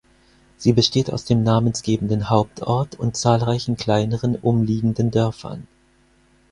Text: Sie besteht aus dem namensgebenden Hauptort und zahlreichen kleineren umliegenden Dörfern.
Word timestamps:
Sie 0.57 0.73
besteht 0.73 1.13
aus 1.13 1.25
dem 1.25 1.43
namensgebenden 1.43 2.31
Hauptort 2.31 2.97
und 2.99 3.15
zahlreichen 3.15 3.77
kleineren 3.77 4.35
umliegenden 4.35 5.11
Dörfern. 5.11 5.67